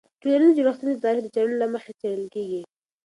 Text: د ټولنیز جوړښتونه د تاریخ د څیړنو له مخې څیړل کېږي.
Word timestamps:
د 0.13 0.13
ټولنیز 0.21 0.53
جوړښتونه 0.57 0.91
د 0.95 0.99
تاریخ 1.05 1.21
د 1.23 1.27
څیړنو 1.35 1.61
له 1.63 1.67
مخې 1.73 1.91
څیړل 2.01 2.27
کېږي. 2.35 2.61